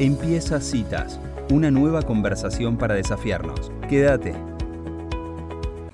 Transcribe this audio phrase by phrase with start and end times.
[0.00, 1.18] Empieza Citas,
[1.50, 3.72] una nueva conversación para desafiarnos.
[3.88, 4.32] Quédate.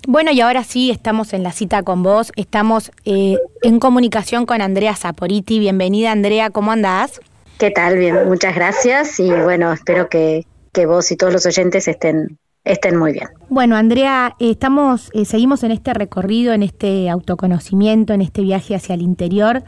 [0.06, 2.30] Bueno, y ahora sí, estamos en la cita con vos.
[2.36, 5.58] Estamos eh, en comunicación con Andrea Zaporiti.
[5.58, 7.18] Bienvenida, Andrea, ¿cómo andás?
[7.56, 7.96] ¿Qué tal?
[7.96, 12.98] Bien, muchas gracias y bueno, espero que, que vos y todos los oyentes estén estén
[12.98, 13.28] muy bien.
[13.48, 18.94] Bueno, Andrea, estamos, eh, seguimos en este recorrido, en este autoconocimiento, en este viaje hacia
[18.94, 19.64] el interior.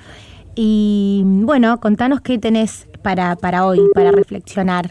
[0.58, 4.90] Y bueno, contanos qué tenés para, para hoy, para reflexionar.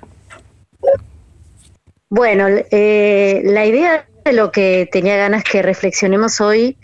[2.08, 6.78] Bueno, eh, la idea de lo que tenía ganas que reflexionemos hoy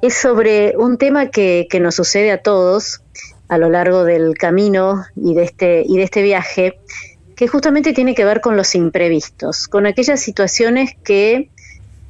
[0.00, 3.02] es sobre un tema que, que nos sucede a todos
[3.48, 6.78] a lo largo del camino y de este, y de este viaje,
[7.34, 11.50] que justamente tiene que ver con los imprevistos, con aquellas situaciones que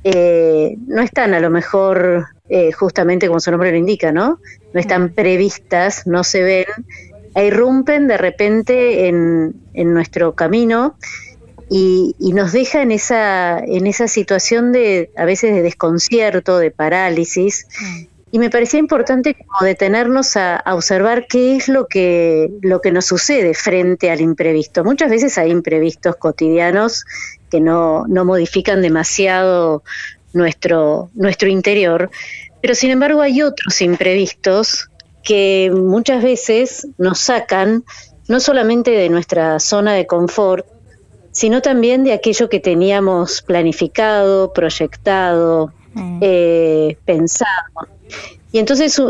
[0.05, 4.39] eh, no están a lo mejor eh, justamente como su nombre lo indica, ¿no?
[4.75, 6.67] No están previstas, no se ven,
[7.37, 10.97] e irrumpen de repente en, en nuestro camino
[11.69, 16.71] y, y, nos deja en esa, en esa situación de a veces de desconcierto, de
[16.71, 17.67] parálisis.
[18.31, 22.91] Y me parecía importante como detenernos a, a, observar qué es lo que, lo que
[22.91, 24.83] nos sucede frente al imprevisto.
[24.83, 27.05] Muchas veces hay imprevistos cotidianos
[27.51, 29.83] que no, no modifican demasiado
[30.33, 32.11] nuestro, nuestro interior,
[32.63, 34.89] pero sin embargo hay otros imprevistos
[35.27, 37.85] que muchas veces nos sacan
[38.29, 40.65] no solamente de nuestra zona de confort,
[41.33, 46.19] sino también de aquello que teníamos planificado, proyectado, mm.
[46.23, 47.89] eh, pensado.
[48.53, 49.03] Y entonces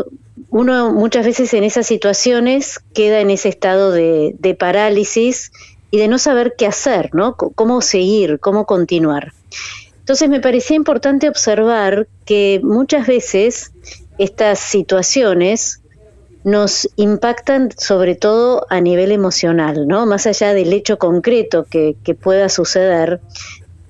[0.49, 5.53] uno muchas veces en esas situaciones queda en ese estado de, de parálisis
[5.91, 7.37] y de no saber qué hacer, ¿no?
[7.39, 9.35] C cómo seguir, cómo continuar.
[9.99, 13.73] Entonces me parecía importante observar que muchas veces
[14.19, 15.83] estas situaciones
[16.47, 20.07] nos impactan sobre todo a nivel emocional, ¿no?
[20.07, 23.21] Más allá del hecho concreto que, que pueda suceder,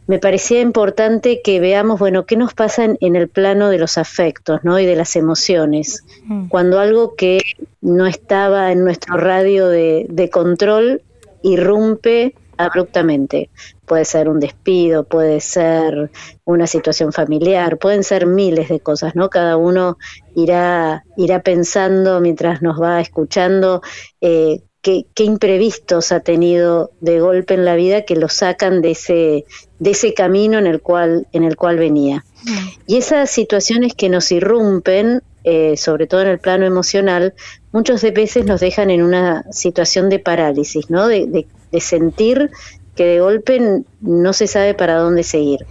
[0.07, 3.99] me parecía importante que veamos, bueno, qué nos pasa en, en, el plano de los
[3.99, 4.81] afectos, ¿no?
[4.81, 6.03] Y de las emociones.
[6.25, 6.49] Mm.
[6.49, 7.43] Cuando algo que
[7.83, 11.03] no estaba en nuestro radio de, de control
[11.43, 13.51] irrumpe abruptamente.
[13.85, 16.11] Puede ser un despido, puede ser
[16.45, 19.31] una situación familiar, pueden ser miles de cosas, ¿no?
[19.31, 19.99] Cada uno
[20.35, 23.83] irá, irá pensando mientras nos va escuchando
[24.21, 28.93] eh, qué, qué, imprevistos ha tenido de golpe en la vida que lo sacan de
[28.93, 29.45] ese,
[29.79, 32.25] de ese camino en el cual, en el cual venía.
[32.45, 32.69] Mm.
[32.87, 37.33] Y esas situaciones que nos irrumpen, eh, sobre todo en el plano emocional,
[37.71, 41.07] muchas veces nos dejan en una situación de parálisis, ¿no?
[41.07, 42.51] De, de, de sentir
[42.97, 45.65] que de golpe no se sabe para dónde seguir.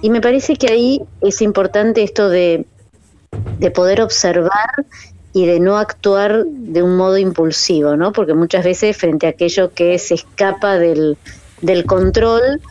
[0.00, 2.64] Y me parece que ahí es importante esto de,
[3.58, 4.86] de poder observar
[5.34, 8.12] y de no actuar de un modo impulsivo, ¿no?
[8.12, 11.18] Porque muchas veces frente a aquello que se escapa del,
[11.60, 12.62] del control,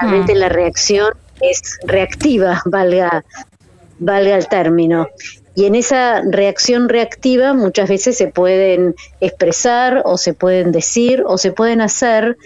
[0.00, 0.38] realmente mm.
[0.38, 3.24] la reacción es reactiva, valga,
[3.98, 5.08] valga el término.
[5.58, 11.36] Y en esa reacción reactiva muchas veces se pueden expresar o se pueden decir o
[11.36, 12.36] se pueden hacer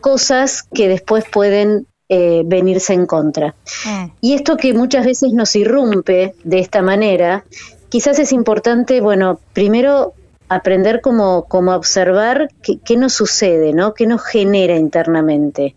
[0.00, 3.54] cosas que después pueden eh, venirse en contra.
[3.86, 4.06] Mm.
[4.20, 7.44] Y esto que muchas veces nos irrumpe de esta manera,
[7.88, 10.14] quizás es importante, bueno, primero
[10.48, 13.94] aprender como, como a observar qué, qué nos sucede, ¿no?
[13.94, 15.76] ¿Qué nos genera internamente?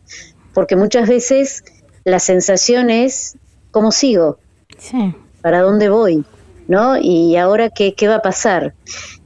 [0.55, 1.63] Porque muchas veces
[2.03, 3.37] la sensación es,
[3.69, 4.39] ¿cómo sigo?
[4.79, 5.13] Sí.
[5.43, 6.25] ¿Para dónde voy?
[6.67, 6.97] ¿No?
[6.97, 8.73] Y ahora, ¿qué, va a pasar?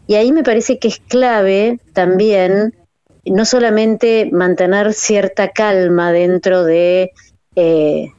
[0.08, 2.74] Y ahí me parece que es clave también
[3.26, 7.12] no solamente mantener cierta calma dentro de,
[7.56, 8.14] eh,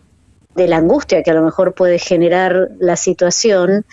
[0.54, 3.86] de la angustia que a lo mejor puede generar la situación,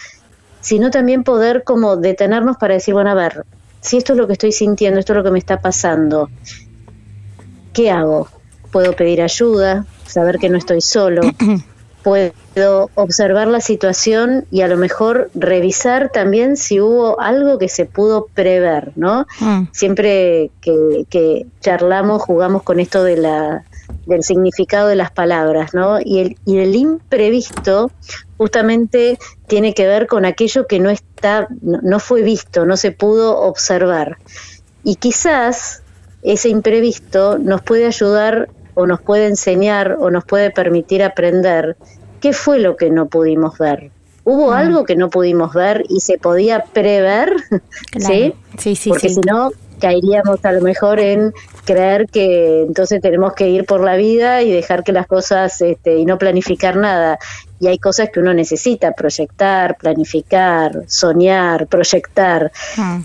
[0.60, 3.46] sino también poder como detenernos para decir, bueno, a ver,
[3.82, 6.30] si esto es lo que estoy sintiendo, esto es lo que me está pasando,
[7.72, 8.28] ¿qué hago?
[8.72, 11.22] Puedo pedir ayuda, saber que no estoy solo,
[12.06, 17.86] puedo observar la situación y a lo mejor revisar también si hubo algo que se
[17.86, 19.26] pudo prever, ¿no?
[19.40, 19.64] Mm.
[19.72, 23.64] Siempre que, que, charlamos, jugamos con esto de la,
[24.06, 25.98] del significado de las palabras, ¿no?
[26.00, 27.90] Y el, y el imprevisto
[28.38, 29.18] justamente
[29.48, 33.36] tiene que ver con aquello que no está, no, no fue visto, no se pudo
[33.36, 34.20] observar.
[34.84, 35.82] Y quizás
[36.22, 41.76] ese imprevisto nos puede ayudar o nos puede enseñar o nos puede permitir aprender
[42.22, 43.92] qué fue lo que no pudimos ver.
[44.24, 44.54] ¿Hubo mm.
[44.54, 47.34] algo que no pudimos ver y se podía prever?
[47.92, 48.14] Claro.
[48.14, 48.34] ¿Sí?
[48.58, 49.16] Sí, sí, Porque sí.
[49.16, 51.34] si no, caeríamos a lo mejor en
[51.64, 55.98] creer que entonces tenemos que ir por la vida y dejar que las cosas este,
[55.98, 57.20] y no planificar nada.
[57.60, 62.52] Y hay cosas que uno necesita proyectar, planificar, soñar, proyectar.
[62.78, 63.02] Mm.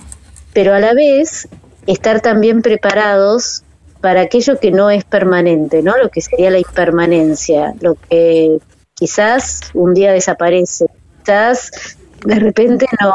[0.53, 1.49] Pero a la vez,
[1.87, 3.63] estar también preparados
[4.01, 5.97] para aquello que no es permanente, ¿no?
[5.99, 8.59] Lo que sería la impermanencia, lo que
[8.95, 10.87] quizás un día desaparece,
[11.19, 11.71] quizás
[12.25, 13.15] de repente no,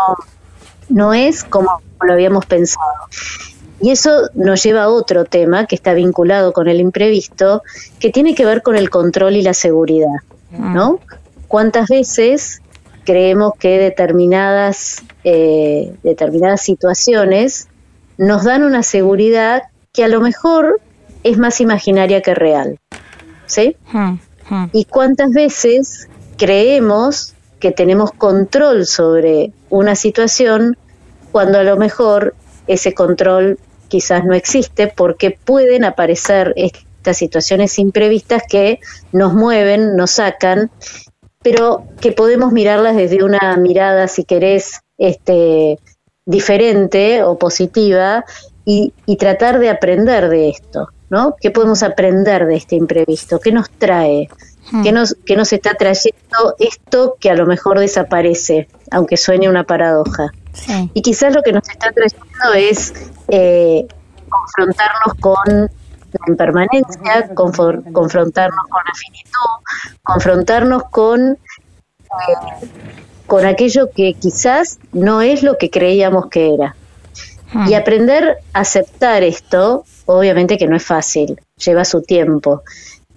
[0.89, 2.85] no es como lo habíamos pensado.
[3.81, 7.61] Y eso nos lleva a otro tema que está vinculado con el imprevisto,
[7.99, 10.07] que tiene que ver con el control y la seguridad,
[10.51, 10.99] ¿no?
[11.47, 12.61] ¿Cuántas veces
[13.03, 17.67] creemos que determinadas, eh, determinadas situaciones
[18.17, 19.63] nos dan una seguridad
[19.95, 20.81] que a lo mejor
[21.24, 22.77] es más imaginaria que real?
[23.45, 23.77] ¿Sí?
[24.74, 30.77] ¿Y cuántas veces creemos que tenemos control sobre una situación
[31.31, 32.36] cuando a lo mejor
[32.68, 33.57] ese control
[33.88, 38.80] quizás no existe porque pueden aparecer estas situaciones imprevistas que
[39.12, 40.71] nos mueven, nos sacan,
[41.41, 45.80] pero que podemos mirarlas desde una mirada, si querés, este,
[46.25, 48.25] diferente o positiva
[48.65, 51.35] y, y tratar de aprender de esto, ¿no?
[51.39, 53.39] ¿Qué podemos aprender de este imprevisto?
[53.39, 54.27] ¿Qué nos trae?
[54.71, 54.83] Hmm.
[54.83, 59.63] ¿Qué nos, qué nos está trayendo esto que a lo mejor desaparece, aunque suene una
[59.63, 60.31] paradoja?
[60.94, 62.94] Y quizás lo que nos está trayendo es
[63.27, 63.85] eh,
[64.29, 65.69] confrontarnos con
[66.15, 72.67] la impermanencia, confrontarnos con la finitud, confrontarnos con, eh,
[73.27, 76.75] con aquello que quizás no es lo que creíamos que era.
[77.53, 77.75] Y hmm.
[77.75, 82.63] aprender a aceptar esto, obviamente que no es fácil, lleva su tiempo.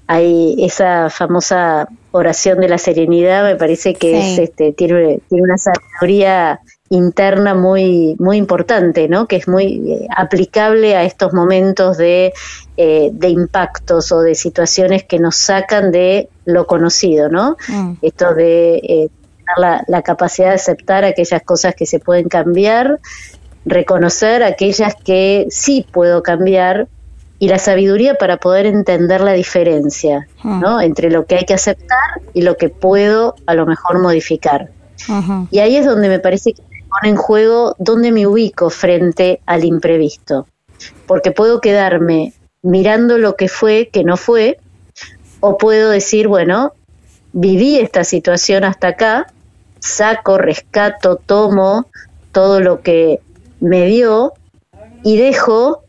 [0.06, 5.58] Hay esa famosa oración de la serenidad, me parece que es, este, tiene, tiene una
[5.58, 6.60] sabiduría
[6.90, 9.26] interna muy, muy importante, ¿no?
[9.26, 12.32] que es muy eh, aplicable a estos momentos de,
[12.76, 17.56] eh, de, impactos o de situaciones que nos sacan de lo conocido, ¿no?
[17.68, 17.94] Mm.
[18.00, 19.08] Esto de eh,
[19.56, 22.98] tener la, capacidad de aceptar aquellas cosas que se pueden cambiar,
[23.64, 26.88] reconocer aquellas que sí puedo cambiar
[27.38, 30.60] y la sabiduría para poder entender la diferencia mm.
[30.60, 30.80] ¿no?
[30.80, 34.70] entre lo que hay que aceptar y lo que puedo a lo mejor modificar.
[35.50, 39.64] Y ahí es donde me parece que pone en juego dónde me ubico frente al
[39.64, 40.46] imprevisto.
[41.06, 44.58] Porque puedo quedarme mirando lo que fue, que no fue,
[45.40, 46.72] o puedo decir, bueno,
[47.32, 49.26] viví esta situación hasta acá,
[49.78, 51.86] saco, rescato, tomo
[52.32, 53.20] todo lo que
[53.60, 54.32] me dio
[55.02, 55.84] y dejo,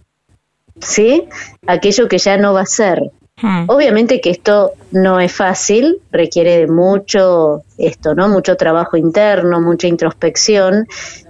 [0.82, 1.28] ¿sí?
[1.68, 3.12] Aquello que ya no va a ser.
[3.42, 3.66] Hmm.
[3.68, 8.28] Obviamente que esto no es fácil, requiere de mucho esto, ¿no?
[8.28, 10.88] Mucho trabajo interno, mucha introspección,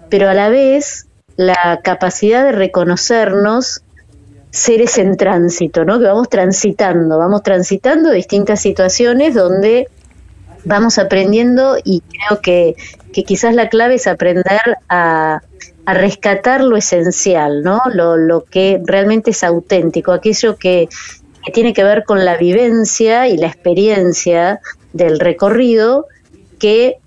[0.10, 3.84] pero a la vez la capacidad de reconocernos
[4.52, 6.00] seres en tránsito, ¿no?
[6.00, 9.88] Que vamos transitando, vamos transitando distintas situaciones donde
[10.66, 12.76] vamos aprendiendo y creo que,
[13.14, 15.42] que quizás la clave es aprender a,
[15.90, 17.82] a rescatar lo esencial, ¿no?
[17.92, 20.88] Lo, lo que realmente es auténtico, aquello que,
[21.44, 24.60] que tiene que ver con la vivencia y la experiencia
[24.94, 26.06] del recorrido,
[26.60, 26.98] que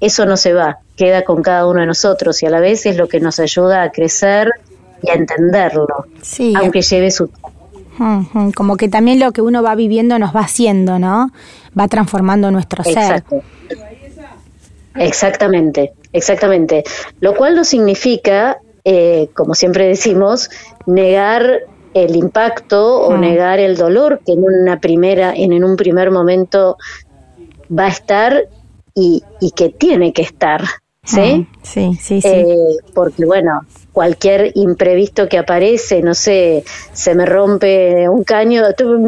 [0.00, 2.96] eso no se va, queda con cada uno de nosotros y a la vez es
[2.96, 4.50] lo que nos ayuda a crecer
[5.04, 5.86] y a entenderlo,
[6.56, 7.52] aunque lleve su tiempo.
[8.56, 11.30] Como que también lo que uno va viviendo nos va haciendo, ¿no?
[11.78, 13.22] Va transformando nuestro ser.
[14.98, 16.84] Exactamente, exactamente.
[17.20, 20.50] Lo cual no significa, eh, como siempre decimos,
[20.86, 21.60] negar
[21.94, 23.20] el impacto o mm.
[23.20, 26.76] negar el dolor que en una primera, en, un primer momento
[27.76, 28.48] va a estar
[28.94, 30.62] y, y que tiene que estar.
[31.06, 31.20] ¿Sí?
[31.20, 32.28] Mm, sí, sí, sí.
[32.28, 33.60] Eh, porque bueno,
[33.92, 38.64] cualquier imprevisto que aparece, no sé, se me rompe un caño,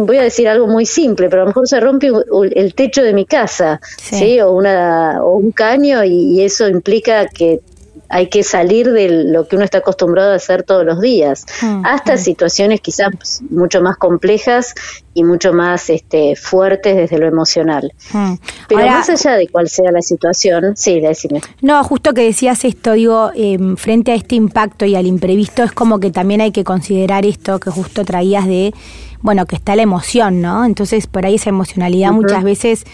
[0.06, 2.10] voy a decir algo muy simple, pero a lo mejor se rompe
[2.54, 4.40] el techo de mi casa, ¿sí?
[4.40, 7.60] O, una, o un caño y eso implica que
[8.08, 11.84] hay que salir de lo que uno está acostumbrado a hacer todos los días, mm,
[11.84, 12.18] hasta mm.
[12.18, 13.08] situaciones quizás
[13.50, 14.74] mucho más complejas
[15.14, 17.92] y mucho más este, fuertes desde lo emocional.
[18.12, 18.34] Mm.
[18.68, 21.40] Pero más allá de cuál sea la situación, sí, decime.
[21.60, 25.72] No, justo que decías esto, digo, em, frente a este impacto y al imprevisto, es
[25.72, 28.72] como que también hay que considerar esto que justo traías de,
[29.20, 30.64] bueno, que está la emoción, ¿no?
[30.64, 32.84] Entonces, por ahí esa emocionalidad muchas veces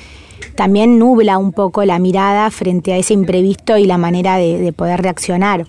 [0.55, 5.03] también nubla un poco la mirada frente a ese imprevisto y la manera de, poder
[5.03, 5.67] reaccionar.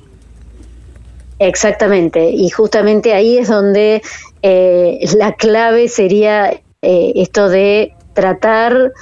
[1.40, 4.02] Exactamente, y justamente ahí es donde
[4.42, 6.52] eh, la clave sería
[6.82, 8.94] eh, esto de tratar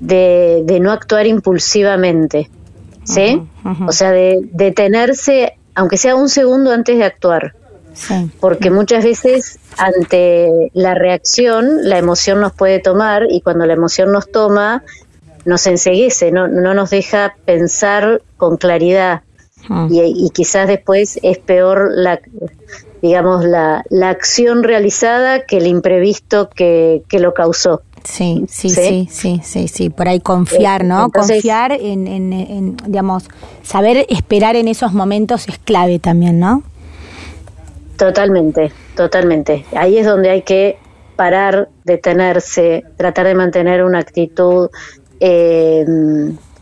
[0.00, 2.50] de, no actuar impulsivamente,
[3.04, 3.42] ¿sí?
[3.86, 7.54] O sea, de detenerse, aunque sea un segundo antes de actuar.
[8.40, 14.12] Porque muchas veces ante la reacción la emoción nos puede tomar y cuando la emoción
[14.12, 14.84] nos toma
[15.44, 19.22] nos enseguece, no, no nos deja pensar con claridad.
[19.68, 19.86] Ah.
[19.90, 22.20] Y, quizás después es peor la,
[23.02, 27.82] digamos, la, la acción realizada que el imprevisto que, que lo causó.
[28.04, 31.10] Sí, sí, sí, sí, sí, sí, por ahí confiar, ¿no?
[31.10, 33.28] confiar en, en, digamos,
[33.62, 36.62] saber esperar en esos momentos es clave también, ¿no?
[37.98, 39.66] Totalmente, totalmente.
[39.76, 40.78] Ahí es donde hay que
[41.16, 44.70] parar, detenerse, tratar de mantener una actitud
[45.20, 45.84] eh,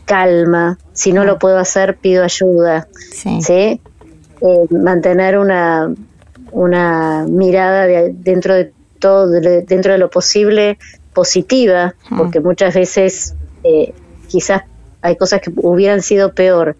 [0.05, 0.77] calma.
[0.93, 1.39] Si no lo ah.
[1.39, 2.87] puedo hacer, pido ayuda.
[3.11, 3.39] Sí.
[3.51, 3.79] Eh,
[4.69, 5.93] mantener una,
[6.51, 10.77] una mirada dentro de todo, dentro de lo posible,
[11.13, 12.15] positiva, ah.
[12.17, 13.93] porque muchas veces eh,
[14.27, 14.63] quizás
[15.01, 16.75] hay cosas que hubieran sido peor.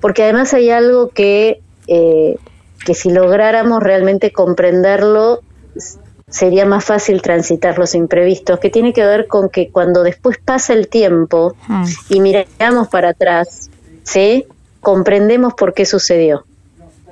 [0.00, 5.42] Porque además hay algo que, que si lográramos realmente comprenderlo,
[6.28, 10.72] sería más fácil transitar los imprevistos, que tiene que ver con que cuando después pasa
[10.72, 11.84] el tiempo ah.
[12.08, 13.70] y miramos para atrás,
[14.02, 14.46] ¿sí?
[14.80, 16.44] comprendemos por qué sucedió,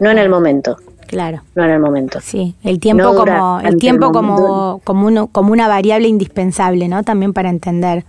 [0.01, 0.77] no en el momento.
[1.07, 1.43] Claro.
[1.55, 2.21] No en el momento.
[2.21, 7.05] Sí, el tiempo como el tiempo como como uno, como una variable indispensable, ¿no?
[7.05, 8.05] También para entender.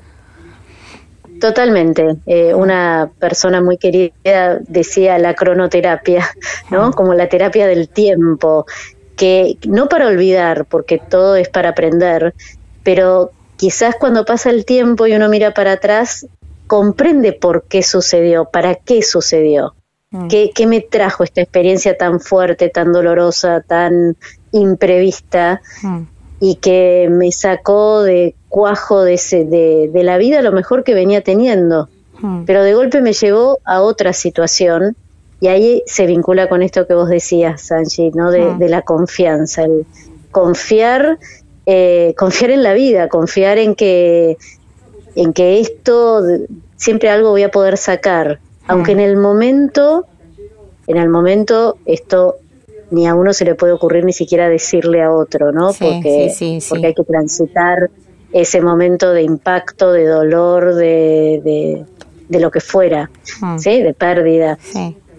[1.40, 2.18] Totalmente.
[2.26, 6.28] Eh, una persona muy querida decía la cronoterapia,
[6.72, 6.92] ¿no?
[6.92, 8.66] Como la terapia del tiempo
[9.18, 12.34] que no para olvidar, porque todo es para aprender,
[12.84, 16.28] pero quizás cuando pasa el tiempo y uno mira para atrás,
[16.68, 19.74] comprende por qué sucedió, para qué sucedió,
[20.12, 20.28] mm.
[20.28, 24.16] qué, qué, me trajo esta experiencia tan fuerte, tan dolorosa, tan
[24.52, 26.02] imprevista mm.
[26.40, 30.94] y que me sacó de cuajo de, ese, de, de la vida lo mejor que
[30.94, 31.90] venía teniendo.
[32.20, 32.44] Mm.
[32.46, 34.96] Pero de golpe me llevó a otra situación
[35.40, 38.32] y ahí se vincula con esto que vos decías, Sanchi, ¿no?
[38.32, 38.58] De, ah.
[38.60, 39.86] la confianza, el
[40.32, 41.20] confiar,
[41.66, 44.38] eh, confiar en la vida, confiar en que,
[45.16, 46.24] en que esto
[46.76, 50.06] siempre algo voy a poder sacar, aunque en el momento,
[50.88, 52.38] en el momento esto
[52.90, 55.74] ni a uno se le puede ocurrir ni siquiera decirle a otro, ¿no?
[55.74, 56.34] porque,
[56.70, 57.90] porque hay que transitar
[58.32, 61.86] ese momento de impacto, de dolor, de,
[62.30, 63.10] de, lo que fuera,
[63.42, 63.58] ah.
[63.60, 63.82] ¿sí?
[63.82, 64.58] De pérdida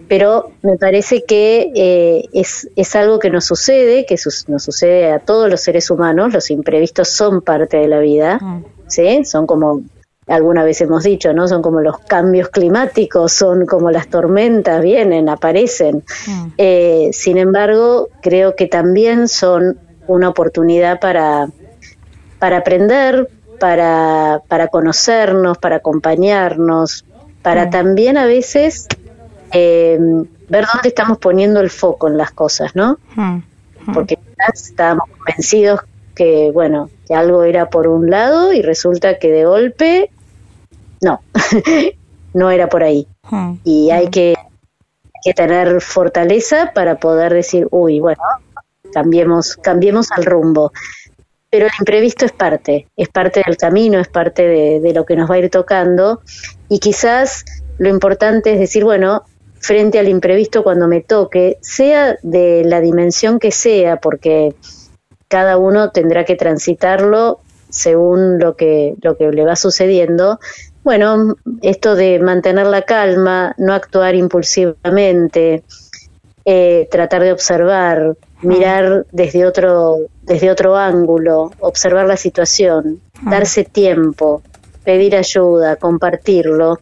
[0.09, 4.17] pero me parece que eh, es, es, algo que nos sucede, que
[4.49, 8.65] nos sucede a todos los seres humanos, los imprevistos son parte de la vida, mm.
[8.87, 9.25] ¿sí?
[9.25, 9.83] Son como,
[10.27, 11.47] alguna vez hemos dicho, ¿no?
[11.47, 16.03] Son como los cambios climáticos, son como las tormentas, vienen, aparecen.
[16.27, 16.47] Mm.
[16.57, 21.49] Eh, sin embargo, creo que también son una oportunidad para,
[22.39, 23.29] para aprender,
[23.61, 27.05] para, para conocernos, para acompañarnos,
[27.43, 27.71] para mm.
[27.71, 28.89] también a veces
[29.53, 29.99] eh,
[30.49, 32.99] ver dónde estamos poniendo el foco en las cosas, ¿no?
[33.15, 33.43] Hmm,
[33.87, 33.93] hmm.
[33.93, 34.19] Porque
[34.53, 35.81] estábamos convencidos
[36.15, 40.11] que, bueno, que algo era por un lado y resulta que de golpe,
[41.01, 41.21] no,
[42.35, 43.07] no era por ahí.
[43.31, 44.35] Hmm, y hay que,
[45.23, 48.23] que tener fortaleza para poder decir, uy, bueno,
[48.93, 50.73] cambiemos, cambiemos al rumbo.
[51.51, 55.17] Pero el imprevisto es parte, es parte del camino, es parte de, de lo que
[55.17, 56.21] nos va a ir tocando
[56.69, 57.47] y quizás
[57.79, 59.23] lo importante es decir, bueno,
[59.61, 64.55] frente al imprevisto cuando me toque, sea de la dimensión que sea, porque
[65.29, 70.41] cada uno tendrá que transitarlo según lo que, lo que le va sucediendo.
[70.85, 75.65] Bueno, esto de mantener la calma, no actuar impulsivamente,
[76.45, 84.43] eh, tratar de observar, mirar desde otro, desde otro ángulo, observar la situación, darse tiempo,
[84.83, 86.79] pedir ayuda, compartirlo,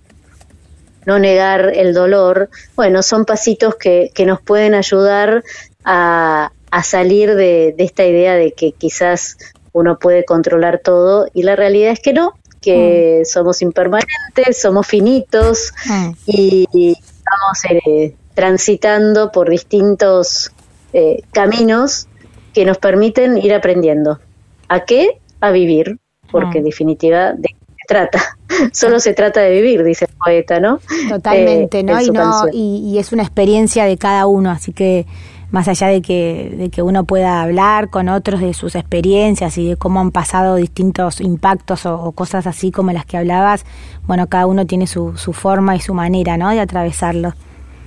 [1.07, 5.43] no negar el dolor, bueno, son pasitos que, que nos pueden ayudar
[5.85, 9.39] a, a salir de, esta idea de que quizás
[9.73, 13.25] uno puede controlar todo y la realidad es que no, que mm.
[13.25, 16.11] somos impermanentes, somos finitos mm.
[16.27, 20.53] y, estamos eh, transitando por distintos
[20.93, 22.09] eh, caminos
[22.53, 24.21] que nos permiten ir aprendiendo.
[24.69, 25.21] ¿A qué?
[25.41, 25.99] A vivir,
[26.31, 26.67] porque en mm.
[26.67, 28.37] definitiva de trata.
[28.73, 30.81] Solo se trata de vivir, dice el poeta, ¿no?
[31.09, 32.01] Totalmente, eh, ¿no?
[32.01, 35.07] Y, no y, es una experiencia de cada uno, así que
[35.51, 39.69] más allá de que, de que uno pueda hablar con otros de sus experiencias y
[39.71, 43.65] de cómo han pasado distintos impactos o, cosas así como las que hablabas,
[44.07, 46.51] bueno, cada uno tiene su, su forma y su manera, ¿no?
[46.51, 47.35] De atravesarlo.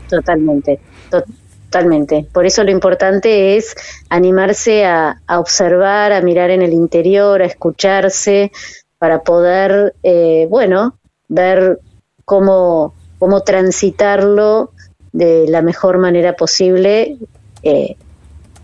[0.10, 2.26] Totalmente, totalmente.
[2.32, 3.76] Por eso lo importante es
[4.10, 8.52] animarse a, a observar, a mirar en el interior, a escucharse,
[9.00, 11.80] para poder, eh, bueno, ver
[12.26, 14.72] cómo, cómo transitarlo
[15.12, 17.18] de la mejor manera posible
[17.64, 17.96] eh,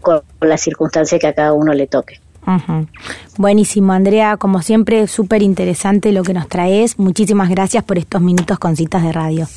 [0.02, 2.20] con la circunstancia que a cada uno le toque.
[3.38, 7.00] Buenísimo, Andrea, como siempre, súper interesante lo que nos traes.
[7.00, 9.48] Muchísimas gracias por estos minutos con citas de radio.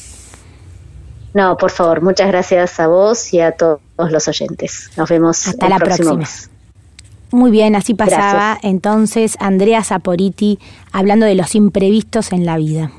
[1.34, 4.90] No, por favor, muchas gracias a vos y a todos los oyentes.
[4.96, 6.18] Nos vemos Hasta el la próximo próxima.
[6.20, 6.57] mes.
[7.30, 8.64] Muy bien, así pasaba Gracias.
[8.64, 10.58] entonces Andrea Saporiti
[10.92, 12.90] hablando de los imprevistos en la vida.